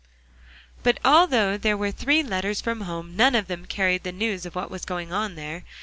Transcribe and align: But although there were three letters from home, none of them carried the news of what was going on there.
But 0.81 0.99
although 1.05 1.57
there 1.59 1.77
were 1.77 1.91
three 1.91 2.23
letters 2.23 2.59
from 2.59 2.81
home, 2.81 3.15
none 3.15 3.35
of 3.35 3.45
them 3.45 3.67
carried 3.67 4.01
the 4.01 4.11
news 4.11 4.47
of 4.47 4.55
what 4.55 4.71
was 4.71 4.83
going 4.83 5.13
on 5.13 5.35
there. 5.35 5.63